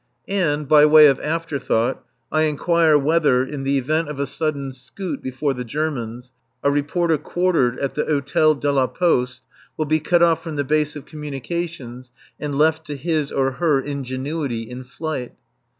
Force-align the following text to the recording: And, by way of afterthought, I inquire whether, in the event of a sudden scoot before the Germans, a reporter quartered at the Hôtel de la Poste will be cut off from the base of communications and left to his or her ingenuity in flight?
And, 0.27 0.67
by 0.67 0.83
way 0.87 1.05
of 1.05 1.19
afterthought, 1.19 2.03
I 2.31 2.45
inquire 2.45 2.97
whether, 2.97 3.43
in 3.45 3.61
the 3.61 3.77
event 3.77 4.09
of 4.09 4.19
a 4.19 4.25
sudden 4.25 4.73
scoot 4.73 5.21
before 5.21 5.53
the 5.53 5.63
Germans, 5.63 6.31
a 6.63 6.71
reporter 6.71 7.19
quartered 7.19 7.77
at 7.77 7.93
the 7.93 8.05
Hôtel 8.05 8.59
de 8.59 8.71
la 8.71 8.87
Poste 8.87 9.43
will 9.77 9.85
be 9.85 9.99
cut 9.99 10.23
off 10.23 10.41
from 10.41 10.55
the 10.55 10.63
base 10.63 10.95
of 10.95 11.05
communications 11.05 12.11
and 12.39 12.57
left 12.57 12.83
to 12.87 12.97
his 12.97 13.31
or 13.31 13.51
her 13.61 13.79
ingenuity 13.79 14.63
in 14.67 14.83
flight? 14.85 15.33